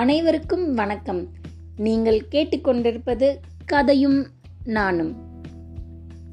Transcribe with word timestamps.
அனைவருக்கும் 0.00 0.74
வணக்கம். 0.74 1.20
நீங்கள் 1.76 2.18
கேட்டுக்கொண்டிருப்பது 2.30 3.38
கதையும் 3.66 4.26
நானும். 4.64 5.12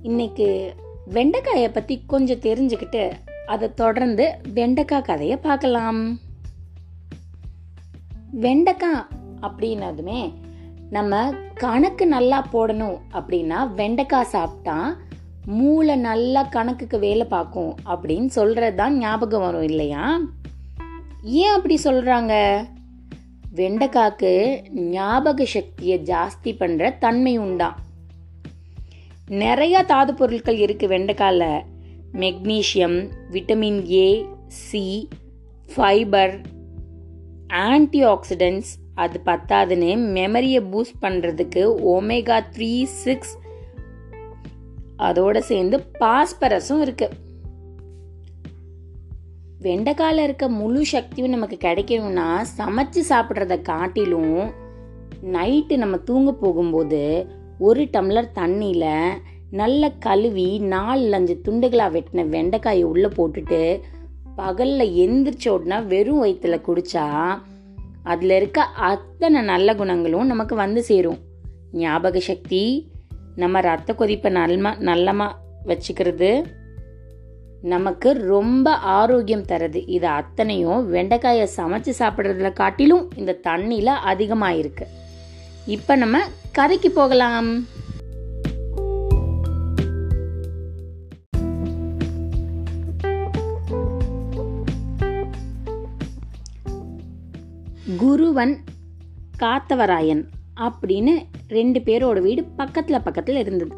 இன்னைக்கு 0.01 0.47
வெண்டைக்காயை 1.13 1.71
பற்றி 1.71 2.03
கொஞ்சம் 2.05 2.39
தெரிஞ்சுக்கிட்டு 2.39 3.03
அதை 3.45 3.73
தொடர்ந்து 3.73 4.25
வெண்டைக்காய் 4.53 5.01
கதையை 5.01 5.37
பார்க்கலாம். 5.37 6.19
வெண்டைக்காய் 8.31 9.05
அப்படின்னதுமே 9.41 10.33
நம்ம 10.89 11.33
கணக்கு 11.53 12.07
நல்லா 12.07 12.47
போடணும் 12.53 12.97
அப்படின்னா 13.13 13.73
வெண்டைக்காய் 13.73 14.31
சாப்பிட்டா 14.35 14.97
மூளை 15.45 15.95
நல்லா 15.95 16.43
கணக்குக்கு 16.43 16.99
வேலை 16.99 17.25
பார்க்கும் 17.25 17.75
அப்படின்னு 17.85 18.25
சொல்கிறது 18.25 18.75
தான் 18.75 18.97
ஞாபகம் 18.97 19.41
வரும் 19.41 19.61
இல்லையா? 19.61 20.19
ஏன் 21.23 21.55
அப்படி 21.55 21.79
சொல்கிறாங்க 21.83 22.35
வெண்டைக்காக்கு 23.53 24.31
ஞாபக 24.91 25.45
சக்தியை 25.45 25.97
ஜாஸ்தி 26.03 26.51
பண்ணுற 26.59 26.83
தன்மை 26.97 27.33
உண்டாம் 27.37 27.77
நிறைய 29.35 29.75
தாது 29.83 30.13
பொருட்கள் 30.13 30.57
இருக்குது 30.57 30.91
வெண்டைக்காயில் 30.93 31.45
magnesium 32.13 32.97
vitamin 33.31 33.79
A 33.97 34.07
C 34.61 34.83
fibre 35.69 36.33
antioxidants 38.05 38.71
அது 38.95 39.19
பத்தாதுன்னு 39.25 39.91
மெமரியை 40.17 40.61
பூஸ்ட் 40.71 41.01
பண்ணுறதுக்கு 41.01 41.63
ஒமேகா 41.93 42.39
த்ரீ 42.55 42.71
சிக்ஸ் 42.97 43.33
அதோடு 44.97 45.41
சேர்ந்து 45.43 45.77
பாஸ்பரஸும் 45.99 46.83
இருக்குது 46.83 47.15
வெண்டைக்கால 49.63 50.23
இருக்க 50.23 50.49
முழு 50.49 50.85
சக்தியும் 50.85 51.29
நமக்கு 51.29 51.57
கிடைக்கணும்னா 51.61 52.45
சமைச்சு 52.57 53.01
சாப்பிட்றத 53.09 53.61
காட்டிலும் 53.61 54.51
நைட்டு 55.33 55.77
நம்ம 55.77 55.97
தூங்க 55.97 56.31
போகும்போது 56.31 57.27
ஒரு 57.59 57.83
டம்ளர் 57.83 58.31
தண்ணியில் 58.35 59.17
நல்ல 59.51 59.89
கழுவி 59.89 60.59
நாலு 60.59 61.13
அஞ்சு 61.13 61.41
துண்டுகளாக 61.45 61.99
வெட்டின 61.99 62.29
வெண்டைக்காயை 62.29 62.83
உள்ளே 62.83 63.07
போட்டுட்டு 63.07 63.81
பகலில் 64.35 64.93
எந்திரிச்ச 64.97 65.49
உடனே 65.49 65.85
வெறும் 65.85 66.23
வயிற்றுல 66.23 66.61
குடித்தா 66.61 67.39
அதில் 68.03 68.29
இருக்க 68.29 68.61
அத்தனை 68.61 69.41
நல்ல 69.41 69.75
குணங்களும் 69.75 70.27
நமக்கு 70.27 70.55
வந்து 70.55 70.83
சேரும். 70.83 71.17
ஞாபக 71.71 72.19
சக்தி 72.19 72.91
நம்ம 73.35 73.61
ரத்த 73.61 73.93
கொதிப்பை 73.93 74.33
நல்லமா 74.33 74.71
நல்லமா 74.79 75.31
வச்சுக்கிறது 75.65 76.43
நமக்கு 77.71 78.09
ரொம்ப 78.31 78.67
ஆரோக்கியம் 78.93 79.45
தருது. 79.51 79.81
இது 79.87 80.07
அத்தனையும் 80.07 80.81
வெண்டைக்காயை 80.93 81.45
சமைச்சு 81.57 81.91
சாப்பிட்றதுல 81.99 82.49
காட்டிலும் 82.53 83.03
இந்த 83.15 83.37
தண்ணியில் 83.47 84.01
அதிகமாக 84.11 84.59
இருக்கு 84.61 84.85
இப்போ 85.75 85.95
நம்ம 85.95 86.19
கதைக்கு 86.51 86.91
போகலாம். 86.91 87.49
குருவன் 98.01 98.55
காத்தவராயன் 99.43 100.25
அப்படின்னு 100.65 101.13
ரெண்டு 101.47 101.79
பேரோட 101.79 102.19
வீடு 102.27 102.43
பக்கத்தில் 102.43 103.05
பக்கத்தில் 103.07 103.39
இருந்தது. 103.43 103.73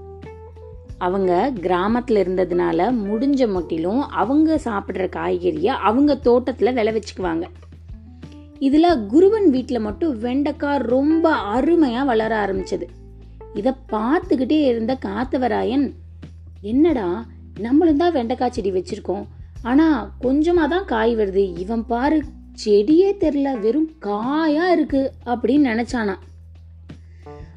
அவங்க 0.98 1.52
கிராமத்தில் 1.62 2.18
இருந்ததுனால 2.18 2.88
முடிஞ்ச 3.10 3.48
மட்டிலும் 3.48 4.00
அவங்க 4.00 4.60
சாப்பிட்ற 4.64 5.06
காய்கறியை 5.16 5.74
அவங்க 5.90 6.16
தோட்டத்தில் 6.16 6.76
விளைவிச்சுக்குவாங்க 6.76 7.46
இதில் 8.60 9.02
குருவன் 9.08 9.50
வீட்டில் 9.50 9.80
மட்டும் 9.80 10.20
வெண்டைக்காய் 10.20 10.78
ரொம்ப 10.78 11.32
அருமையாக 11.32 12.06
வளர 12.06 12.46
ஆரம்பிச்சது. 12.46 12.86
இதை 13.54 13.74
பார்த்துக்கிட்டே 13.92 14.66
இருந்த 14.66 14.98
காத்தவராயன் 15.06 15.94
என்னடா 16.62 17.26
நம்மளும் 17.60 17.98
தான் 17.98 18.12
வெண்டைக்காய் 18.12 18.52
செடி 18.52 18.72
வச்சுருக்கோம். 18.72 19.26
ஆனால் 19.64 20.10
கொஞ்சமாக 20.20 20.68
தான் 20.68 20.86
காய் 20.86 21.16
வருது. 21.16 21.58
இவன் 21.58 21.86
பாரு 21.86 22.24
செடியே 22.66 23.10
தெரில 23.24 23.60
வெறும் 23.60 23.90
காயாக 24.00 24.76
இருக்குது 24.76 25.12
அப்படின்னு 25.26 25.70
நினச்சானா 25.72 26.16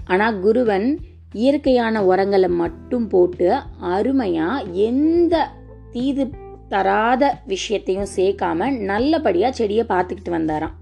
ஆனால் 0.04 0.40
குருவன் 0.40 0.98
இயற்கையான 1.34 2.04
உரங்களை 2.04 2.48
மட்டும் 2.48 3.08
போட்டு 3.08 3.54
அருமையா 3.82 4.72
எந்த 4.72 5.48
தீது 5.92 6.30
தராத 6.68 7.40
விஷயத்தையும் 7.46 8.12
சேர்க்காம 8.16 8.70
நல்லபடியா 8.80 9.50
செடியை 9.50 9.84
பார்த்துக்கிட்டு 9.88 10.30
வந்தாராம். 10.30 10.74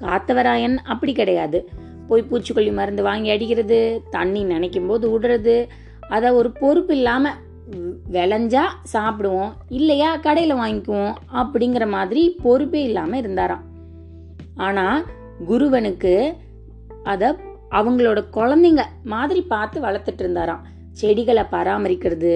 காத்தவராயன் 0.00 0.76
அப்படி 0.84 1.12
கிடையாது. 1.12 1.68
போய் 2.08 2.28
பூச்சிக்கொல்லி 2.30 2.72
மருந்து 2.72 3.02
வாங்கி 3.02 3.30
அடிக்கிறது 3.30 4.02
தண்ணி 4.10 4.42
நினைக்கும் 4.44 4.86
போது 4.86 5.18
விடுறது 5.18 5.66
அதை 6.08 6.30
ஒரு 6.30 6.50
பொறுப்பு 6.50 6.96
இல்லாம 6.96 7.32
விளைஞ்சா 8.12 8.64
சாப்பிடுவோம் 8.92 9.52
இல்லையா 9.68 10.16
கடையில் 10.16 10.54
வாங்கிக்குவோம் 10.54 11.14
அப்படிங்கிற 11.32 11.88
மாதிரி 11.88 12.36
பொறுப்பே 12.42 12.82
இல்லாமல் 12.82 13.18
இருந்தாராம். 13.18 13.64
ஆனால் 14.56 15.04
குருவனுக்கு 15.48 16.34
அதை 17.04 17.28
அவங்களோட 17.76 18.18
குழந்தைங்க 18.36 18.82
மாதிரி 19.12 19.40
பார்த்து 19.52 19.78
வளர்த்துட்டு 19.80 20.22
இருந்தாராம். 20.24 20.62
செடிகளை 21.00 21.44
பராமரிக்கிறது 21.54 22.34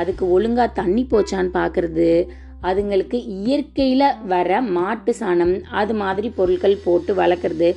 அதுக்கு 0.00 0.24
ஒழுங்கா 0.36 0.64
தண்ணி 0.72 1.02
போச்சான்னு 1.10 1.52
பார்க்குறது 1.58 2.08
அதுங்களுக்கு 2.68 3.18
இயற்கையில் 3.38 4.06
வர 4.26 4.60
மாட்டு 4.76 5.12
சாணம் 5.20 5.54
அது 5.80 5.94
மாதிரி 5.94 6.28
பொருட்கள் 6.38 6.82
போட்டு 6.84 7.12
வளர்க்குறது 7.14 7.68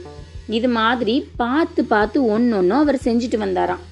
இது 0.58 0.68
மாதிரி 0.80 1.16
பார்த்து 1.38 1.82
பார்த்து 1.86 2.18
ஒன்று 2.34 2.58
ஒன்றும் 2.58 2.84
அவர் 2.84 3.06
செஞ்சுட்டு 3.06 3.38
வந்தாராம். 3.46 3.84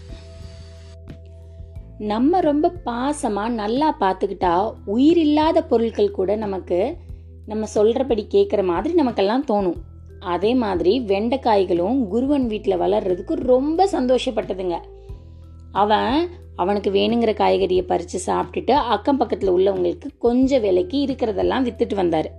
நம்ம 2.11 2.39
ரொம்ப 2.49 2.71
பாசமாக 2.85 3.57
நல்லா 3.61 3.89
பார்த்துக்கிட்டா 4.03 4.53
உயிர் 4.95 5.19
இல்லாத 5.25 5.63
பொருட்கள் 5.71 6.15
கூட 6.19 6.31
நமக்கு 6.35 6.79
நம்ம 7.51 7.67
சொல்கிறபடி 7.73 8.23
கேட்குற 8.35 8.61
மாதிரி 8.71 8.93
நமக்கெல்லாம் 8.93 9.45
தோணும். 9.51 9.77
அதே 10.33 10.51
மாதிரி 10.63 10.93
வெண்டைக்காய்களும் 11.11 11.99
குருவன் 12.13 12.47
வீட்டில் 12.51 12.81
வளர்றதுக்கு 12.83 13.33
ரொம்ப 13.51 13.87
சந்தோஷப்பட்டதுங்க. 13.93 14.77
அவன் 15.81 16.15
அவனுக்கு 16.61 16.89
வேணுங்கிற 16.91 17.31
காய்கறியை 17.39 17.83
பறித்து 17.85 18.19
சாப்பிட்டுட்டு 18.27 18.73
அக்கம் 18.95 19.17
பக்கத்தில் 19.17 19.53
உள்ளவங்களுக்கு 19.55 20.09
கொஞ்சம் 20.25 20.63
விலைக்கு 20.65 20.97
இருக்கிறதெல்லாம் 21.05 21.65
வித்துட்டு 21.67 21.95
வந்தார். 21.95 22.29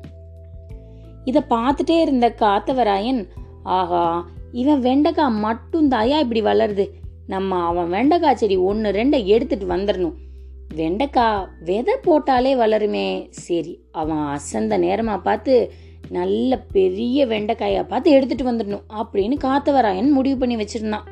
இதை 1.25 1.43
பார்த்துட்டே 1.55 1.97
இருந்த 2.01 2.27
காத்தவராயன் 2.45 3.23
ஆஹா 3.79 4.05
இவன் 4.61 4.81
வெண்டைக்காய் 4.81 5.41
மட்டும் 5.47 5.91
தாயா 5.91 6.19
இப்படி 6.25 6.43
வளருது? 6.43 6.85
நம்ம 7.33 7.59
அவன் 7.71 7.91
வெண்டைக்காய் 7.91 8.41
செடி 8.41 8.57
ஒன்று 8.69 8.91
ரெண்டை 8.99 9.21
எடுத்துட்டு 9.35 9.67
வந்துடணும் 9.75 10.17
வெண்டைக்காய் 10.75 11.47
விதை 11.69 11.95
போட்டாலே 12.07 12.53
வளருமே. 12.63 13.09
சரி 13.47 13.75
அவன் 14.01 14.23
அசந்த 14.37 14.77
நேரமாக 14.85 15.25
பார்த்து 15.27 15.55
நல்ல 16.11 16.59
பெரிய 16.73 17.27
வெண்டைக்காயை 17.27 17.87
பார்த்து 17.89 18.11
எடுத்துட்டு 18.11 18.53
வந்துடணும் 18.53 18.83
அப்படின்னு 18.97 19.37
காத்தவராயன் 19.45 20.11
முடிவு 20.11 20.37
பண்ணி 20.37 20.57
வச்சிருந்தான். 20.57 21.07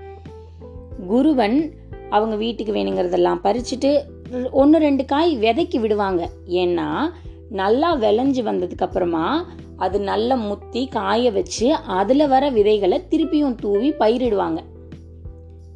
குருவன் 1.11 1.73
அவங்க 2.11 2.37
வீட்டுக்கு 2.37 2.75
வேணுங்கிறதெல்லாம் 2.75 3.41
பறிச்சுட்டு 3.45 4.01
ஒன்று 4.51 4.79
ரெண்டு 4.79 5.05
காய் 5.05 5.39
விதைக்கு 5.39 5.81
விடுவாங்க. 5.81 6.31
ஏன்னா 6.49 7.11
நல்லா 7.51 7.97
விளைஞ்சு 7.97 8.43
வந்ததுக்கு 8.43 8.79
அப்புறமா 8.79 9.47
அது 9.77 10.01
நல்லா 10.01 10.35
முத்தி 10.35 10.87
காய 10.87 11.31
வச்சு 11.31 11.75
அதில் 11.75 12.29
வர 12.29 12.49
விதைகளை 12.49 13.03
திருப்பியும் 13.11 13.55
தூவி 13.55 13.91
பயிரிடுவாங்க. 13.91 14.59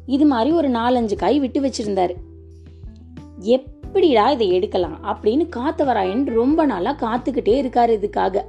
இது 0.05 0.25
மாதிரி 0.25 0.55
ஒரு 0.55 0.69
நாலஞ்சு 0.69 1.15
காய் 1.15 1.39
விட்டு 1.39 1.61
வச்சிருந்தாரு. 1.61 2.13
எப்படிடா 3.39 4.31
இதை 4.31 4.51
எடுக்கலாம் 4.51 4.99
அப்படின்னு 5.03 5.49
காத்தவராயன் 5.55 6.25
ரொம்ப 6.25 6.65
நாளா 6.65 6.95
காத்துக்கிட்டே 6.99 7.53
இருக்காரு 7.63 7.97
இதுக்காக. 8.01 8.41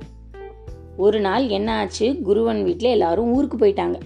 ஒரு 1.00 1.20
நாள் 1.20 1.48
என்ன 1.48 1.78
ஆச்சு? 1.78 2.12
குருவன் 2.12 2.62
வீட்டில் 2.62 2.90
எல்லாரும் 2.90 3.32
ஊருக்கு 3.32 3.56
போயிட்டாங்க. 3.56 4.00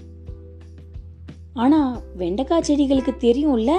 ஆனா 1.52 2.00
வெண்டைக்காய் 2.16 2.62
செடிகளுக்கு 2.66 3.12
தெரியும்ல? 3.20 3.72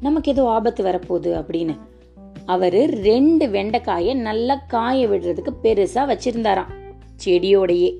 நமக்கு 0.00 0.30
ஏதோ 0.30 0.48
ஆபத்து 0.48 0.84
வரப்போகுது 0.84 1.44
அப்படின்னு. 1.44 1.78
அவர் 2.46 2.74
ரெண்டு 2.90 3.46
வெண்டைக்காயை 3.46 4.14
நல்லா 4.14 4.54
காய 4.54 5.08
விடுறதுக்கு 5.08 5.48
பெருசா 5.62 5.94
வச்சிருந்தாராம். 5.94 6.74
செடியோடையே. 7.24 7.98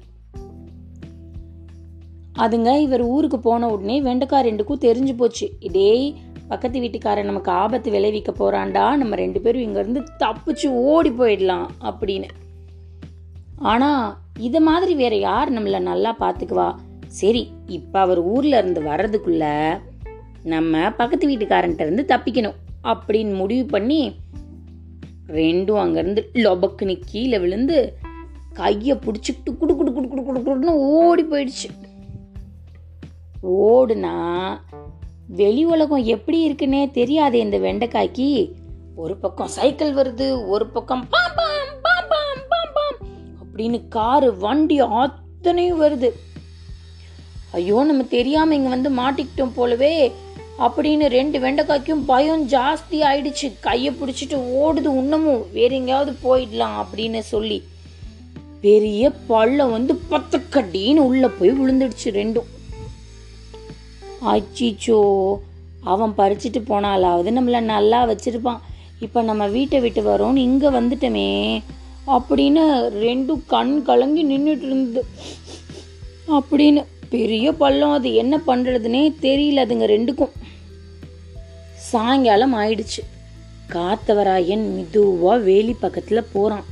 அதுங்க 2.38 2.79
இவர் 2.79 3.03
ஊருக்கு 3.03 3.38
போன 3.38 3.69
உடனே 3.69 4.03
வெண்டைக்காய் 4.03 4.47
ரெண்டுக்கும் 4.47 4.81
தெரிஞ்சு 4.81 5.17
போச்சு. 5.17 5.53
இதே 5.61 6.15
பக்கத்து 6.49 6.81
வீட்டுக்காரன் 6.81 7.25
நமக்கு 7.25 7.50
ஆபத்து 7.50 7.91
விளைவிக்க 7.91 8.32
போறான்டா. 8.32 8.97
நம்ம 8.97 9.15
ரெண்டு 9.15 9.41
பேரும் 9.41 9.62
இங்க 9.62 9.81
இருந்து 9.81 10.03
தப்பிச்சு 10.19 10.67
ஓடி 10.67 11.11
போயிடலாம் 11.11 11.67
அப்படின்னு. 11.81 12.29
ஆனா 13.56 14.20
இது 14.38 14.61
மாதிரி 14.61 14.94
வேற 14.94 15.17
யார் 15.17 15.52
நம்மள 15.52 15.81
நல்லா 15.81 16.17
பார்த்துக்குவா 16.20 16.75
சரி 17.06 17.50
இப்போ 17.67 18.00
அவர் 18.00 18.19
ஊர்ல 18.19 18.58
இருந்து 18.58 18.81
வர்றதுக்குள்ள 18.81 19.44
நம்ம 20.43 20.90
பக்கத்து 20.90 21.29
வீட்டுக்காரன்ட்ட 21.29 21.81
இருந்து 21.81 22.05
தப்பிக்கணும் 22.08 22.55
அப்படின்னு 22.85 23.35
முடிவு 23.35 23.67
பண்ணி 23.67 24.12
ரெண்டும் 25.26 25.81
அங்கேருந்து 25.85 26.23
லொபக்குன்னு 26.35 27.00
கீழே 27.06 27.38
விழுந்து 27.38 27.99
கையை 28.52 28.96
பிடிச்சிக்கிட்டு 28.96 29.56
குடு 29.56 29.76
குடு 29.76 29.93
குடு 29.93 30.08
குடு 30.08 30.23
குடு 30.23 30.41
குடுன்னு 30.41 30.73
ஓடி 30.75 31.25
போயிடுச்சு. 31.25 31.69
ஓடுனா 33.43 34.56
வெளி 35.26 35.64
உலகம் 35.64 36.05
எப்படி 36.05 36.52
இருக்குன்னே 36.52 36.91
தெரியாது 36.91 37.38
இந்த 37.38 37.58
வெண்டைக்காய்க்கு. 37.58 38.52
ஒரு 38.96 39.17
பக்கம் 39.17 39.46
சைக்கிள் 39.46 39.94
வருது 39.94 40.46
ஒரு 40.46 40.67
பக்கம் 40.67 41.06
பாம் 41.11 41.57
அப்படின்னு 43.58 43.78
காரு 43.88 44.28
வண்டி 44.38 44.76
அத்தனையும் 45.02 45.81
வருது. 45.82 46.08
ஐயோ 47.58 47.84
நம்ம 47.84 48.02
தெரியாம 48.02 48.55
இங்க 48.55 48.69
வந்து 48.69 48.90
மாட்டிக்கிட்டோம் 48.99 49.55
போலவே 49.55 49.93
அப்படின்னு 50.64 51.06
ரெண்டு 51.14 51.38
வெண்டைக்காய்க்கும் 51.38 52.05
பயம் 52.06 52.44
ஜாஸ்தி 52.49 52.99
ஆயிடுச்சு. 53.08 53.49
கையை 53.60 53.90
பிடிச்சிட்டு 53.93 54.37
ஓடுது 54.62 54.90
இன்னமும். 55.00 55.43
வேற 55.56 55.70
எங்கேயாவது 55.75 56.12
போயிடலாம் 56.25 56.76
அப்படின்னு 56.82 57.20
சொல்லி 57.32 57.58
பெரிய 58.60 59.10
பள்ளம் 59.31 59.75
வந்து 59.76 59.94
பத்தக்கடின்னு 60.10 61.05
உள்ள 61.10 61.28
போய் 61.28 61.52
விழுந்துடுச்சு 61.58 62.08
ரெண்டும். 62.20 62.49
அச்சிச்சோ 64.32 65.00
அவன் 65.93 66.14
பறிச்சிட்டு 66.16 66.62
போனாலாவது 66.70 67.32
நம்மள 67.38 67.60
நல்லா 67.75 68.00
வச்சிருப்பான். 68.12 68.62
இப்போ 68.99 69.22
நம்ம 69.22 69.46
வீட்டை 69.56 69.81
விட்டு 69.81 70.02
வரோம்னு 70.02 70.46
இங்கே 70.49 70.69
வந்துட்டோமே. 70.78 71.28
அப்படின்னு 72.14 72.62
ரெண்டும் 73.05 73.43
கண் 73.46 73.75
கலங்கி 73.82 74.22
நின்றுட்டு 74.25 74.66
இருந்தது. 74.70 75.06
அப்படின்னு 76.37 76.82
பெரிய 77.14 77.52
பள்ளம் 77.52 77.94
அது 77.99 78.08
என்ன 78.22 78.34
பண்ணுறதுனே 78.46 79.02
தெரியல 79.26 79.64
அதுங்க 79.66 79.87
ரெண்டுக்கும். 79.94 80.34
சாயங்காலம் 81.90 82.55
ஆயிடுச்சு. 82.55 83.02
காத்தவராயன் 83.75 84.64
மிதுவாக 84.75 85.44
வேலி 85.49 85.75
பக்கத்தில் 85.84 86.31
போகிறான் 86.32 86.66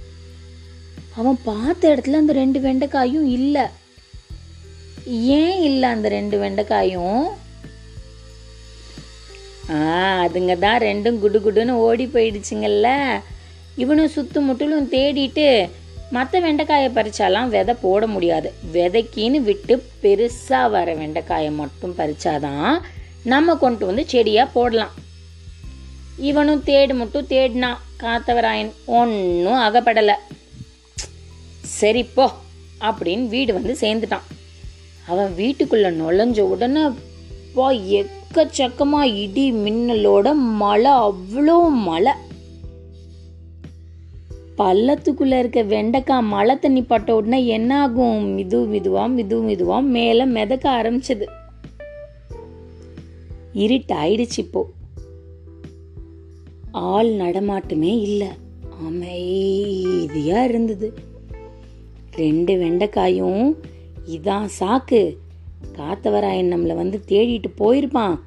அவன் 1.17 1.38
பார்த்த 1.44 1.94
இடத்துல 1.94 2.21
அந்த 2.23 2.33
ரெண்டு 2.33 2.59
வெண்டைக்காயும் 2.61 3.29
இல்லை. 3.38 3.65
ஏன் 5.41 5.59
இல்லை 5.69 5.88
அந்த 5.88 6.09
ரெண்டு 6.09 6.37
வெண்டைக்காயும்? 6.43 7.25
ஆ 9.77 9.79
அதுங்க 10.25 10.55
தான் 10.59 10.81
ரெண்டும் 10.88 11.19
குடு 11.19 11.38
குடுன்னு 11.44 11.81
ஓடி 11.87 12.06
போயிடுச்சுங்கல்ல. 12.06 12.88
இவனும் 13.76 14.12
சுத்து 14.17 14.38
முட்டிலும் 14.49 14.90
தேடிட்டு 14.94 15.70
மற்ற 16.11 16.40
வெண்டைக்காயை 16.40 16.90
பறிச்சாலாம் 16.90 17.49
விதை 17.49 17.75
போட 17.81 18.06
முடியாது. 18.06 18.49
விதைக்கின்னு 18.73 19.38
விட்டு 19.49 19.75
பெருசாக 20.02 20.70
வர 20.70 20.94
வெண்டைக்காயை 20.94 21.50
மட்டும் 21.55 21.94
பறிச்சாதான் 21.99 22.78
நம்ம 23.32 23.55
கொண்டு 23.55 23.87
வந்து 23.87 24.05
செடியாக 24.08 24.50
போடலாம். 24.52 24.94
இவனும் 26.17 26.62
தேடு 26.67 26.94
மட்டும் 26.94 27.26
தேடினான். 27.26 27.81
காத்தவராயன் 28.02 28.73
ஒன்றும் 28.87 29.62
அகப்படலை. 29.67 30.17
சரி 31.61 32.02
போ 32.05 32.26
அப்படின்னு 32.81 33.26
வீடு 33.28 33.52
வந்து 33.52 33.76
சேர்ந்துட்டான். 33.81 34.26
அவன் 35.06 35.34
வீட்டுக்குள்ளே 35.34 35.88
நுழைஞ்ச 35.88 36.40
உடனே 36.40 36.84
பா 37.55 37.67
எக்கச்சக்கமாக 37.73 39.12
இடி 39.23 39.52
மின்னலோட 39.52 40.34
மழை 40.34 40.90
அவ்வளோ 40.90 41.58
மழை. 41.88 42.12
பள்ளத்துக்குள்ளே 44.58 45.38
இருக்க 45.38 45.62
வெண்டைக்காய் 45.62 46.23
மழை 46.23 46.58
தண்ணி 46.58 46.82
பட்ட 46.82 47.14
உடனே 47.14 47.47
என்ன 47.47 47.81
ஆகும் 47.81 48.25
மிது 48.25 48.67
மிதுவா 48.67 49.08
மிது 49.08 49.43
மிதுவா 49.43 49.82
மேலே 49.82 50.25
மிதக்க 50.25 50.70
ஆரம்பிச்சது. 50.70 51.25
இருட்டாயிடுச்சு 53.55 54.37
இப்போ. 54.37 54.69
ஆள் 56.70 57.08
நடமாட்டமே 57.08 58.00
இல்லை. 58.00 58.29
அமைதியாக 58.87 60.44
இருந்தது. 60.44 60.94
ரெண்டு 62.17 62.55
வெண்டைக்காயும் 62.55 63.55
இதான் 64.11 64.49
சாக்கு. 64.61 65.17
காத்தவராயன் 65.73 66.50
நம்மளை 66.50 66.75
வந்து 66.75 67.00
தேடிட்டு 67.09 67.44
போயிருப்பான். 67.59 68.19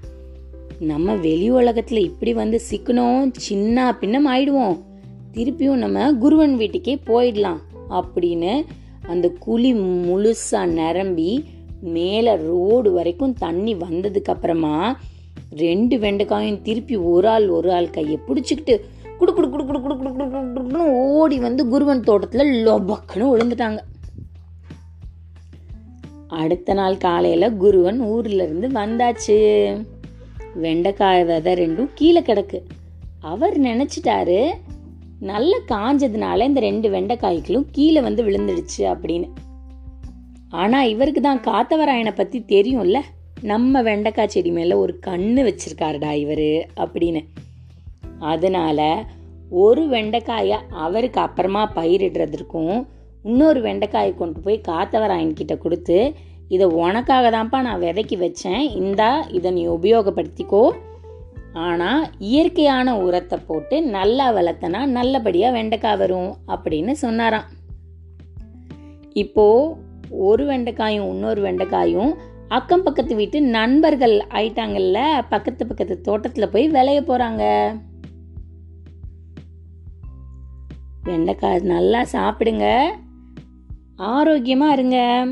நம்ம 0.80 1.16
வெளி 1.16 1.50
உலகத்தில் 1.50 2.04
இப்படி 2.04 2.34
வந்து 2.34 2.62
சிக்கணும் 2.72 3.30
சின்ன 3.32 3.98
பின்னம் 3.98 4.28
ஆயிடுவோம். 4.28 4.88
திருப்பியும் 5.34 5.76
நம்ம 5.76 6.12
குருவன் 6.12 6.56
வீட்டுக்கே 6.56 6.96
போயிடலாம் 6.96 7.60
அப்படின்னு 7.90 8.66
அந்த 9.08 9.32
குழி 9.40 9.74
முழுசா 9.74 10.66
நிரம்பி 10.66 11.44
மேல 11.82 12.36
ரோடு 12.36 12.92
வரைக்கும் 12.92 13.34
தண்ணி 13.34 13.76
வந்ததுக்கு 13.76 14.24
அப்புறமா 14.24 15.00
ரெண்டு 15.52 15.98
வெண்டைக்காயும் 15.98 16.62
திருப்பி 16.62 16.96
ஒரு 16.96 17.28
ஆள் 17.28 17.50
ஒரு 17.50 17.74
ஆள் 17.74 17.90
கையை 17.90 18.20
பிடிச்சிக்கிட்டு 18.28 18.80
குடு 19.18 19.34
குடு 19.34 19.50
குடு 19.50 19.66
குடு 19.66 19.82
குடு 19.82 19.98
குடு 19.98 20.14
குடு 20.14 20.30
குடுன்னு 20.30 20.90
ஓடி 20.92 21.40
வந்து 21.40 21.66
குருவன் 21.66 21.98
தோட்டத்துல 21.98 22.44
லொபக்குன்னு 22.66 23.30
விழுந்துட்டாங்க. 23.34 23.80
அடுத்த 26.28 26.74
நாள் 26.74 26.98
காலையில 26.98 27.50
குருவன் 27.50 28.00
ஊர்ல 28.00 28.44
இருந்து 28.44 28.68
வந்தாச்சு. 28.68 29.38
வெண்டைக்காய் 30.56 31.26
விதை 31.26 31.54
ரெண்டும் 31.54 31.90
கீழே 31.96 32.22
கிடக்கு. 32.22 32.62
அவர் 33.22 33.60
நினைச்சிட்டாரு 33.60 34.50
நல்லா 35.20 35.58
காஞ்சதுனால 35.68 36.44
இந்த 36.44 36.60
ரெண்டு 36.60 36.90
வெண்டைக்காய்களும் 36.90 37.66
கீழே 37.72 38.02
வந்து 38.02 38.24
விழுந்துடுச்சு 38.24 38.78
அப்படின்னு. 38.78 39.30
ஆனா 40.50 40.84
இவருக்கு 40.84 41.22
தான் 41.22 41.40
காத்தவராயனை 41.40 42.16
பத்தி 42.16 42.40
தெரியும்ல? 42.40 43.00
நம்ம 43.42 43.82
வெண்டைக்காய் 43.82 44.28
செடி 44.28 44.52
மேல 44.52 44.78
ஒரு 44.78 45.00
கண்ணு 45.08 45.46
வச்சிருக்காருடா 45.50 46.12
இவரு 46.24 46.64
அப்படின்னு. 46.76 47.26
அதனால 48.20 49.06
ஒரு 49.50 49.88
வெண்டைக்காயை 49.88 50.58
அவருக்கு 50.70 51.20
அப்புறமா 51.20 51.72
பயிரிடுறதுக்கும் 51.76 52.86
இன்னொரு 53.24 53.62
வெண்டைக்காயை 53.62 54.16
கொண்டு 54.16 54.40
போய் 54.40 54.62
காத்தவராயன் 54.68 55.34
கிட்ட 55.34 55.58
கொடுத்து 55.58 56.14
இதை 56.48 56.68
உனக்காக 56.68 57.30
தான்ப்பா 57.30 57.62
நான் 57.62 57.82
விதைக்கி 57.82 58.18
வச்சேன். 58.18 58.76
இந்தா 58.76 59.22
இதை 59.22 59.52
நீ 59.52 59.68
உபயோகப்படுத்திக்கோ. 59.68 60.72
ஆனால் 61.54 62.10
இயற்கையான 62.18 62.98
உரத்தை 63.06 63.38
போட்டு 63.46 63.76
நல்லா 63.84 64.26
வளர்த்தனா 64.34 64.86
நல்லபடியாக 64.86 65.56
வெண்டைக்காய் 65.58 65.98
வரும் 65.98 66.32
அப்படின்னு 66.48 66.92
சொன்னாராம். 66.92 67.48
இப்போ 69.14 69.46
ஒரு 70.10 70.44
வெண்டைக்காயும் 70.46 71.10
இன்னொரு 71.14 71.42
வெண்டைக்காயும் 71.48 72.12
அக்கம் 72.58 72.84
பக்கத்து 72.84 73.16
வீட்டு 73.16 73.42
நண்பர்கள் 73.42 74.16
ஆயிட்டாங்கல்ல 74.38 75.00
பக்கத்து 75.30 75.64
பக்கத்து 75.68 76.02
தோட்டத்தில் 76.02 76.52
போய் 76.54 76.68
விளைய 76.76 77.02
போகிறாங்க 77.02 77.44
வெண்டைக்காய் 81.10 81.62
நல்லா 81.76 82.02
சாப்பிடுங்க. 82.16 82.66
ஆரோக்கியமாக 83.96 84.74
இருங்க. 84.74 85.26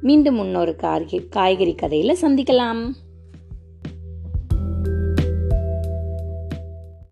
மீண்டும் 0.00 0.38
இன்னொரு 0.38 0.76
காய்கறி 0.76 1.18
காய்கறி 1.28 1.74
கதையில் 1.74 2.22
சந்திக்கலாம். 2.22 2.82